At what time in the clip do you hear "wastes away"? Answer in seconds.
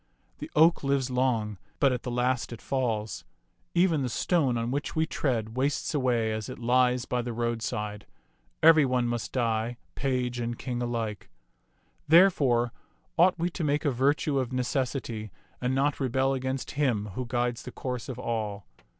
5.55-6.31